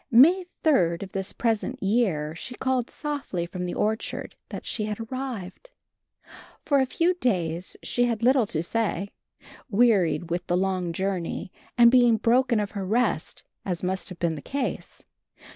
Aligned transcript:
May 0.09 0.45
3d 0.63 1.03
of 1.03 1.11
this 1.11 1.31
present 1.31 1.83
year 1.83 2.33
she 2.33 2.55
called 2.55 2.89
softly 2.89 3.45
from 3.45 3.67
the 3.67 3.75
orchard 3.75 4.35
that 4.49 4.65
she 4.65 4.85
had 4.85 4.99
arrived. 4.99 5.69
For 6.65 6.79
a 6.79 6.87
few 6.87 7.13
days 7.13 7.77
she 7.83 8.05
had 8.05 8.23
little 8.23 8.47
to 8.47 8.63
say, 8.63 9.09
wearied 9.69 10.31
with 10.31 10.47
the 10.47 10.57
long 10.57 10.91
journey 10.91 11.51
and 11.77 11.91
being 11.91 12.17
broken 12.17 12.59
of 12.59 12.71
her 12.71 12.83
rest, 12.83 13.43
as 13.63 13.83
must 13.83 14.09
have 14.09 14.17
been 14.17 14.33
the 14.33 14.41
case. 14.41 15.03